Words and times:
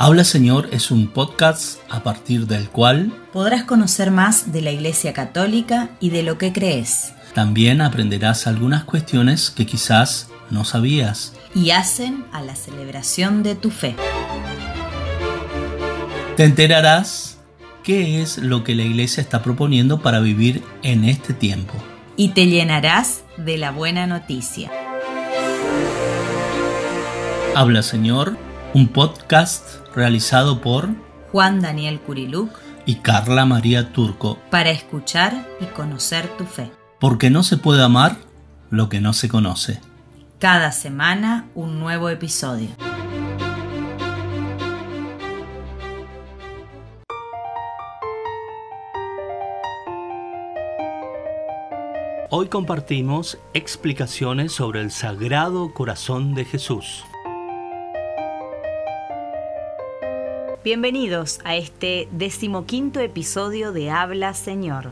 Habla 0.00 0.22
Señor 0.22 0.68
es 0.70 0.92
un 0.92 1.08
podcast 1.08 1.80
a 1.90 2.04
partir 2.04 2.46
del 2.46 2.68
cual 2.68 3.12
podrás 3.32 3.64
conocer 3.64 4.12
más 4.12 4.52
de 4.52 4.62
la 4.62 4.70
Iglesia 4.70 5.12
Católica 5.12 5.90
y 5.98 6.10
de 6.10 6.22
lo 6.22 6.38
que 6.38 6.52
crees. 6.52 7.14
También 7.34 7.80
aprenderás 7.80 8.46
algunas 8.46 8.84
cuestiones 8.84 9.50
que 9.50 9.66
quizás 9.66 10.28
no 10.50 10.64
sabías. 10.64 11.32
Y 11.52 11.72
hacen 11.72 12.24
a 12.30 12.42
la 12.42 12.54
celebración 12.54 13.42
de 13.42 13.56
tu 13.56 13.72
fe. 13.72 13.96
Te 16.36 16.44
enterarás 16.44 17.38
qué 17.82 18.22
es 18.22 18.38
lo 18.38 18.62
que 18.62 18.76
la 18.76 18.84
Iglesia 18.84 19.20
está 19.20 19.42
proponiendo 19.42 20.00
para 20.00 20.20
vivir 20.20 20.62
en 20.84 21.06
este 21.06 21.34
tiempo. 21.34 21.74
Y 22.14 22.28
te 22.28 22.46
llenarás 22.46 23.24
de 23.36 23.58
la 23.58 23.72
buena 23.72 24.06
noticia. 24.06 24.70
Habla 27.56 27.82
Señor, 27.82 28.38
un 28.74 28.88
podcast 28.88 29.86
realizado 29.94 30.60
por 30.60 30.88
Juan 31.32 31.60
Daniel 31.60 32.00
Curiluc 32.00 32.50
y 32.84 32.96
Carla 32.96 33.46
María 33.46 33.92
Turco 33.92 34.38
para 34.50 34.70
escuchar 34.70 35.46
y 35.60 35.64
conocer 35.66 36.28
tu 36.36 36.44
fe. 36.44 36.70
Porque 37.00 37.30
no 37.30 37.42
se 37.42 37.56
puede 37.56 37.82
amar 37.82 38.16
lo 38.70 38.88
que 38.88 39.00
no 39.00 39.12
se 39.12 39.28
conoce. 39.28 39.80
Cada 40.38 40.72
semana 40.72 41.46
un 41.54 41.80
nuevo 41.80 42.10
episodio. 42.10 42.68
Hoy 52.30 52.48
compartimos 52.48 53.38
explicaciones 53.54 54.52
sobre 54.52 54.82
el 54.82 54.90
Sagrado 54.90 55.72
Corazón 55.72 56.34
de 56.34 56.44
Jesús. 56.44 57.04
Bienvenidos 60.64 61.38
a 61.44 61.54
este 61.54 62.08
decimoquinto 62.10 62.98
episodio 62.98 63.70
de 63.70 63.90
Habla 63.90 64.34
Señor. 64.34 64.90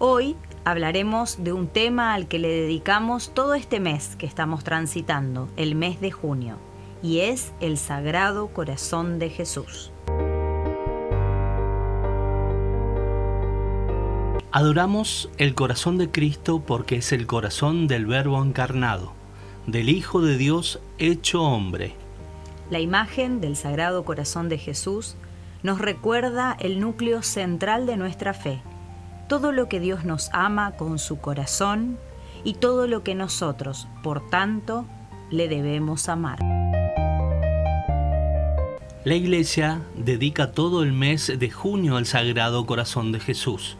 Hoy 0.00 0.34
hablaremos 0.64 1.44
de 1.44 1.52
un 1.52 1.68
tema 1.68 2.12
al 2.12 2.26
que 2.26 2.40
le 2.40 2.48
dedicamos 2.48 3.32
todo 3.32 3.54
este 3.54 3.78
mes 3.78 4.16
que 4.16 4.26
estamos 4.26 4.64
transitando, 4.64 5.48
el 5.56 5.76
mes 5.76 6.00
de 6.00 6.10
junio, 6.10 6.56
y 7.04 7.20
es 7.20 7.52
el 7.60 7.78
Sagrado 7.78 8.48
Corazón 8.48 9.20
de 9.20 9.30
Jesús. 9.30 9.92
Adoramos 14.50 15.30
el 15.38 15.54
corazón 15.54 15.98
de 15.98 16.10
Cristo 16.10 16.64
porque 16.66 16.96
es 16.96 17.12
el 17.12 17.28
corazón 17.28 17.86
del 17.86 18.06
Verbo 18.06 18.42
encarnado, 18.42 19.12
del 19.68 19.88
Hijo 19.88 20.20
de 20.20 20.36
Dios 20.36 20.80
hecho 20.98 21.44
hombre 21.44 21.94
la 22.70 22.80
imagen 22.80 23.40
del 23.40 23.56
Sagrado 23.56 24.04
Corazón 24.04 24.48
de 24.48 24.58
Jesús 24.58 25.16
nos 25.62 25.78
recuerda 25.78 26.56
el 26.58 26.80
núcleo 26.80 27.22
central 27.22 27.86
de 27.86 27.96
nuestra 27.96 28.34
fe, 28.34 28.60
todo 29.28 29.52
lo 29.52 29.68
que 29.68 29.80
Dios 29.80 30.04
nos 30.04 30.30
ama 30.32 30.72
con 30.72 30.98
su 30.98 31.18
corazón 31.18 31.98
y 32.44 32.54
todo 32.54 32.86
lo 32.86 33.02
que 33.02 33.14
nosotros, 33.14 33.88
por 34.02 34.28
tanto, 34.28 34.86
le 35.30 35.48
debemos 35.48 36.08
amar. 36.08 36.38
La 39.04 39.14
Iglesia 39.14 39.82
dedica 39.96 40.50
todo 40.50 40.82
el 40.82 40.92
mes 40.92 41.32
de 41.38 41.50
junio 41.50 41.96
al 41.96 42.06
Sagrado 42.06 42.66
Corazón 42.66 43.12
de 43.12 43.20
Jesús, 43.20 43.76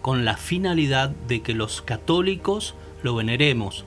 con 0.00 0.24
la 0.24 0.38
finalidad 0.38 1.10
de 1.10 1.42
que 1.42 1.52
los 1.52 1.82
católicos 1.82 2.74
lo 3.02 3.14
veneremos, 3.14 3.84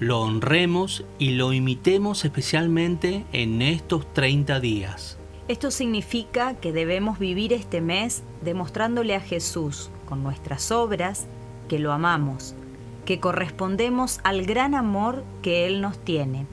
lo 0.00 0.22
honremos 0.22 1.04
y 1.18 1.32
lo 1.32 1.52
imitemos 1.52 2.24
especialmente 2.24 3.26
en 3.32 3.60
estos 3.60 4.10
30 4.14 4.58
días. 4.58 5.18
Esto 5.46 5.70
significa 5.70 6.54
que 6.54 6.72
debemos 6.72 7.18
vivir 7.18 7.52
este 7.52 7.82
mes 7.82 8.22
demostrándole 8.40 9.14
a 9.14 9.20
Jesús 9.20 9.90
con 10.08 10.22
nuestras 10.22 10.72
obras 10.72 11.26
que 11.68 11.78
lo 11.78 11.92
amamos, 11.92 12.54
que 13.04 13.20
correspondemos 13.20 14.20
al 14.24 14.46
gran 14.46 14.74
amor 14.74 15.22
que 15.42 15.66
Él 15.66 15.82
nos 15.82 15.98
tiene 15.98 16.46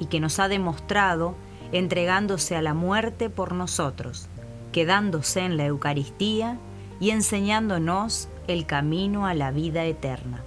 y 0.00 0.06
que 0.06 0.18
nos 0.18 0.38
ha 0.38 0.48
demostrado 0.48 1.34
entregándose 1.72 2.56
a 2.56 2.62
la 2.62 2.72
muerte 2.72 3.28
por 3.28 3.52
nosotros, 3.52 4.28
quedándose 4.72 5.40
en 5.40 5.58
la 5.58 5.66
Eucaristía 5.66 6.58
y 7.00 7.10
enseñándonos 7.10 8.28
el 8.48 8.64
camino 8.64 9.26
a 9.26 9.34
la 9.34 9.50
vida 9.50 9.84
eterna. 9.84 10.42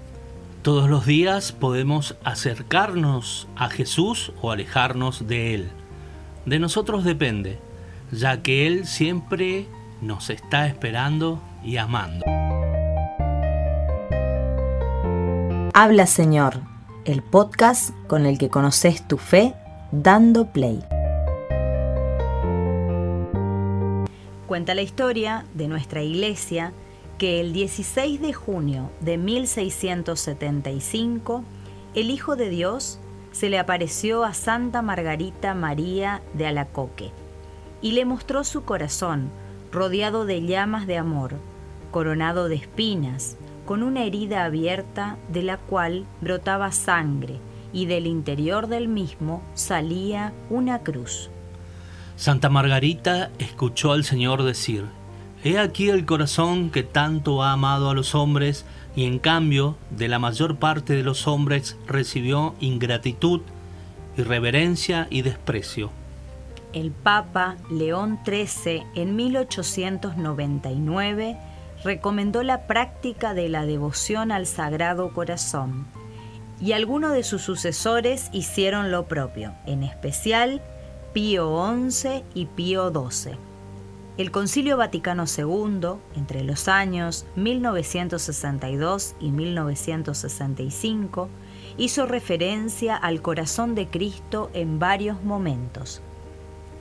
Todos 0.68 0.90
los 0.90 1.06
días 1.06 1.54
podemos 1.54 2.18
acercarnos 2.26 3.48
a 3.56 3.70
Jesús 3.70 4.34
o 4.42 4.52
alejarnos 4.52 5.26
de 5.26 5.54
Él. 5.54 5.70
De 6.46 6.60
nosotros 6.60 7.06
depende, 7.06 7.58
ya 8.12 8.42
que 8.44 8.68
Él 8.68 8.86
siempre 8.86 9.66
nos 10.02 10.30
está 10.30 10.68
esperando 10.68 11.42
y 11.64 11.78
amando. 11.78 12.26
Habla 15.74 16.06
Señor, 16.06 16.60
el 17.06 17.24
podcast 17.24 17.92
con 18.08 18.26
el 18.26 18.38
que 18.38 18.50
conoces 18.50 19.08
tu 19.08 19.18
fe 19.18 19.54
dando 19.94 20.52
play. 20.52 20.84
Cuenta 24.48 24.76
la 24.76 24.82
historia 24.82 25.46
de 25.54 25.70
nuestra 25.70 26.04
iglesia 26.04 26.74
que 27.18 27.42
el 27.42 27.54
16 27.54 28.22
de 28.22 28.34
junio 28.34 28.92
de 29.02 29.18
1675 29.18 31.44
el 31.96 32.12
Hijo 32.12 32.36
de 32.36 32.50
Dios 32.50 33.00
se 33.32 33.50
le 33.50 33.58
apareció 33.60 34.24
a 34.24 34.34
Santa 34.34 34.82
Margarita 34.82 35.54
María 35.54 36.22
de 36.34 36.48
Alacoque 36.48 37.12
y 37.82 37.92
le 37.92 38.06
mostró 38.06 38.44
su 38.44 38.64
corazón 38.64 39.30
rodeado 39.72 40.26
de 40.26 40.46
llamas 40.46 40.88
de 40.88 40.98
amor, 40.98 41.36
coronado 41.92 42.50
de 42.50 42.56
espinas, 42.56 43.38
con 43.66 43.84
una 43.84 44.04
herida 44.04 44.46
abierta 44.46 45.18
de 45.30 45.44
la 45.44 45.58
cual 45.58 46.06
brotaba 46.22 46.72
sangre 46.72 47.40
y 47.74 47.86
del 47.86 48.08
interior 48.08 48.68
del 48.68 48.88
mismo 48.88 49.44
salía 49.54 50.34
una 50.50 50.84
cruz. 50.84 51.30
Santa 52.16 52.50
Margarita 52.50 53.30
escuchó 53.40 53.92
al 53.92 54.04
Señor 54.04 54.44
decir, 54.44 54.86
He 55.44 55.60
aquí 55.60 55.90
el 55.90 56.06
corazón 56.06 56.72
que 56.72 56.84
tanto 56.84 57.44
ha 57.44 57.52
amado 57.52 57.90
a 57.90 57.94
los 57.94 58.16
hombres 58.16 58.64
y 58.96 59.04
en 59.06 59.20
cambio 59.20 59.76
de 59.92 60.08
la 60.08 60.18
mayor 60.18 60.56
parte 60.58 60.94
de 60.94 61.04
los 61.04 61.28
hombres 61.28 61.78
recibió 61.86 62.56
ingratitud, 62.60 63.42
irreverencia 64.18 65.06
y 65.12 65.22
desprecio. 65.22 65.92
El 66.74 66.90
Papa 66.92 67.56
León 67.70 68.20
XIII 68.26 68.84
en 68.96 69.16
1899 69.16 71.38
recomendó 71.84 72.42
la 72.44 72.66
práctica 72.66 73.36
de 73.36 73.50
la 73.50 73.66
devoción 73.66 74.32
al 74.32 74.48
Sagrado 74.48 75.14
Corazón 75.14 75.86
y 76.60 76.72
algunos 76.72 77.14
de 77.14 77.22
sus 77.24 77.44
sucesores 77.44 78.30
hicieron 78.34 78.90
lo 78.92 79.06
propio, 79.06 79.54
en 79.68 79.84
especial 79.84 80.64
Pío 81.14 81.64
XI 81.90 82.24
y 82.34 82.48
Pío 82.48 82.92
XII. 82.92 83.47
El 84.18 84.32
Concilio 84.32 84.78
Vaticano 84.78 85.26
II, 85.26 86.00
entre 86.16 86.44
los 86.44 86.68
años 86.68 87.28
1962 87.36 89.14
y 89.20 89.30
1965, 89.30 91.30
hizo 91.78 92.08
referencia 92.08 92.96
al 92.96 93.22
corazón 93.22 93.76
de 93.76 93.88
Cristo 93.88 94.50
en 94.56 94.80
varios 94.80 95.24
momentos. 95.24 96.02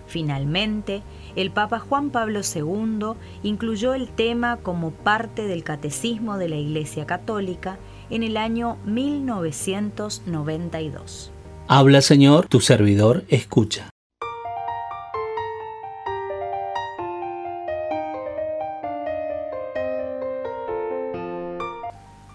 Finalmente, 0.07 1.03
el 1.35 1.51
Papa 1.51 1.79
Juan 1.79 2.09
Pablo 2.09 2.41
II 2.41 3.09
incluyó 3.43 3.93
el 3.93 4.09
tema 4.09 4.57
como 4.63 4.93
parte 4.93 5.47
del 5.47 5.63
Catecismo 5.63 6.39
de 6.39 6.49
la 6.49 6.57
Iglesia 6.57 7.05
Católica 7.05 7.77
en 8.09 8.23
el 8.23 8.39
año 8.39 8.79
1992. 8.87 11.33
Habla 11.69 12.01
Señor, 12.01 12.47
tu 12.47 12.61
servidor 12.61 13.25
escucha. 13.29 13.91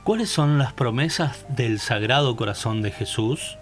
¿Cuáles 0.03 0.31
son 0.31 0.57
las 0.57 0.73
promesas 0.73 1.45
del 1.47 1.79
Sagrado 1.79 2.35
Corazón 2.35 2.81
de 2.81 2.89
Jesús? 2.89 3.59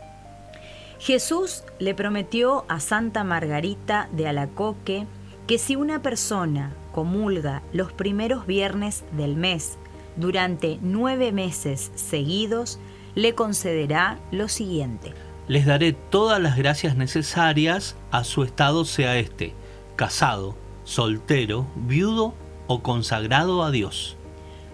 Jesús 0.97 1.63
le 1.79 1.93
prometió 1.93 2.63
a 2.69 2.79
Santa 2.79 3.25
Margarita 3.25 4.07
de 4.13 4.29
Alacoque 4.29 5.05
que 5.47 5.57
si 5.57 5.75
una 5.75 6.01
persona 6.01 6.71
comulga 6.93 7.61
los 7.73 7.91
primeros 7.91 8.47
viernes 8.47 9.03
del 9.11 9.35
mes 9.35 9.77
durante 10.15 10.79
nueve 10.81 11.33
meses 11.33 11.91
seguidos, 11.95 12.79
le 13.15 13.35
concederá 13.35 14.17
lo 14.31 14.47
siguiente. 14.47 15.11
Les 15.49 15.65
daré 15.65 15.91
todas 15.91 16.41
las 16.41 16.55
gracias 16.55 16.95
necesarias 16.95 17.97
a 18.11 18.23
su 18.23 18.43
estado 18.43 18.85
sea 18.85 19.17
este, 19.17 19.53
casado, 19.97 20.55
soltero, 20.85 21.67
viudo 21.75 22.33
o 22.67 22.81
consagrado 22.81 23.61
a 23.61 23.71
Dios. 23.71 24.15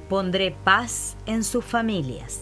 Pondré 0.10 0.56
paz 0.64 1.18
en 1.26 1.44
sus 1.44 1.66
familias. 1.66 2.42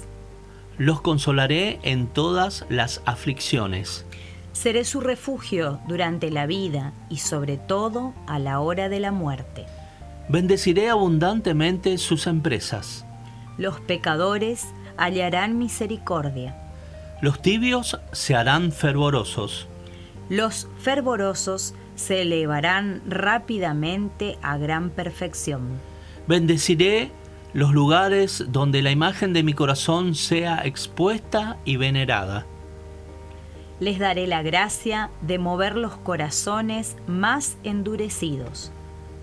Los 0.77 1.01
consolaré 1.01 1.79
en 1.83 2.07
todas 2.07 2.65
las 2.69 3.01
aflicciones. 3.05 4.05
Seré 4.51 4.83
su 4.83 4.99
refugio 4.99 5.79
durante 5.87 6.29
la 6.29 6.45
vida 6.45 6.93
y 7.09 7.17
sobre 7.17 7.57
todo 7.57 8.13
a 8.27 8.37
la 8.39 8.59
hora 8.59 8.89
de 8.89 8.99
la 8.99 9.11
muerte. 9.11 9.65
Bendeciré 10.29 10.89
abundantemente 10.89 11.97
sus 11.97 12.27
empresas. 12.27 13.05
Los 13.57 13.79
pecadores 13.79 14.67
hallarán 14.97 15.57
misericordia. 15.57 16.55
Los 17.21 17.41
tibios 17.41 17.99
se 18.11 18.35
harán 18.35 18.71
fervorosos. 18.71 19.67
Los 20.29 20.67
fervorosos 20.79 21.73
se 21.95 22.23
elevarán 22.23 23.01
rápidamente 23.07 24.37
a 24.41 24.57
gran 24.57 24.89
perfección. 24.89 25.79
Bendeciré 26.27 27.11
los 27.53 27.71
lugares 27.71 28.45
donde 28.49 28.81
la 28.81 28.91
imagen 28.91 29.31
de 29.33 29.43
mi 29.43 29.53
corazón 29.53 30.15
sea 30.15 30.61
expuesta 30.65 31.57
y 31.65 31.77
venerada. 31.77 32.45
Les 33.79 33.99
daré 33.99 34.27
la 34.27 34.41
gracia 34.41 35.11
de 35.21 35.37
mover 35.37 35.75
los 35.75 35.95
corazones 35.97 36.95
más 37.07 37.57
endurecidos. 37.63 38.71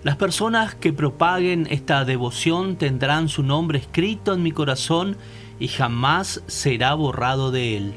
Las 0.03 0.15
personas 0.15 0.75
que 0.75 0.93
propaguen 0.93 1.67
esta 1.69 2.05
devoción 2.05 2.77
tendrán 2.77 3.29
su 3.29 3.43
nombre 3.43 3.79
escrito 3.79 4.33
en 4.33 4.43
mi 4.43 4.51
corazón 4.51 5.17
y 5.59 5.67
jamás 5.67 6.41
será 6.47 6.93
borrado 6.93 7.51
de 7.51 7.77
él. 7.77 7.93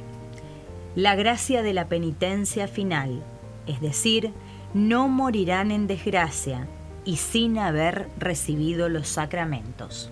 La 0.97 1.15
gracia 1.15 1.63
de 1.63 1.73
la 1.73 1.89
penitencia 1.89 2.69
final, 2.69 3.23
es 3.67 3.81
decir, 3.81 4.33
no 4.75 5.09
morirán 5.09 5.71
en 5.71 5.87
desgracia 5.87 6.69
y 7.05 7.17
sin 7.17 7.59
haber 7.59 8.09
recibido 8.19 8.89
los 8.89 9.09
sacramentos. 9.09 10.11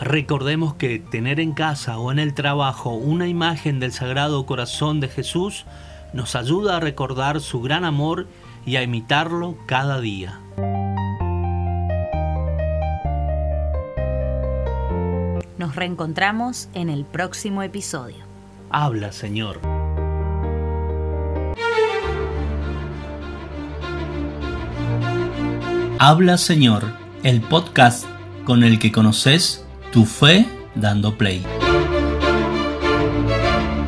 Recordemos 0.00 0.74
que 0.74 0.98
tener 0.98 1.40
en 1.40 1.52
casa 1.52 1.98
o 1.98 2.10
en 2.10 2.18
el 2.18 2.34
trabajo 2.34 2.90
una 2.90 3.28
imagen 3.28 3.80
del 3.80 3.92
Sagrado 3.92 4.46
Corazón 4.46 4.98
de 4.98 5.08
Jesús 5.08 5.66
nos 6.12 6.34
ayuda 6.34 6.78
a 6.78 6.80
recordar 6.80 7.40
su 7.40 7.60
gran 7.60 7.84
amor 7.84 8.26
y 8.66 8.76
a 8.76 8.82
imitarlo 8.82 9.56
cada 9.66 10.00
día. 10.00 10.40
Nos 15.58 15.76
reencontramos 15.76 16.68
en 16.74 16.88
el 16.88 17.04
próximo 17.04 17.62
episodio. 17.62 18.24
Habla, 18.70 19.12
Señor. 19.12 19.69
Habla, 26.02 26.38
Señor, 26.38 26.84
el 27.24 27.42
podcast 27.42 28.06
con 28.46 28.64
el 28.64 28.78
que 28.78 28.90
conoces 28.90 29.66
tu 29.92 30.06
fe 30.06 30.48
dando 30.74 31.18
play. 31.18 31.44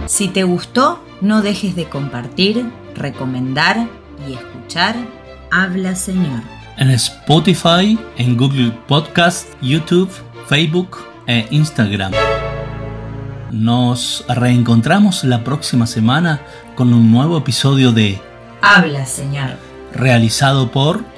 Si 0.04 0.28
te 0.28 0.42
gustó, 0.42 1.02
no 1.22 1.40
dejes 1.40 1.74
de 1.74 1.88
compartir, 1.88 2.70
recomendar 2.94 3.88
y 4.28 4.34
escuchar 4.34 4.94
Habla 5.50 5.94
Señor. 5.94 6.42
En 6.76 6.90
Spotify, 6.90 7.98
en 8.18 8.36
Google 8.36 8.72
Podcast, 8.86 9.48
YouTube, 9.62 10.10
Facebook 10.48 10.98
e 11.26 11.46
Instagram. 11.50 12.12
Nos 13.50 14.26
reencontramos 14.28 15.24
la 15.24 15.42
próxima 15.44 15.86
semana 15.86 16.42
con 16.74 16.92
un 16.92 17.10
nuevo 17.10 17.38
episodio 17.38 17.90
de 17.90 18.20
Habla 18.60 19.06
Señor. 19.06 19.56
Realizado 19.94 20.70
por 20.70 21.11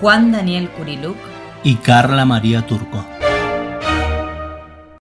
Juan 0.00 0.32
Daniel 0.32 0.70
Curiluc 0.70 1.18
y 1.62 1.74
Carla 1.76 2.24
María 2.24 2.66
Turco. 2.66 3.04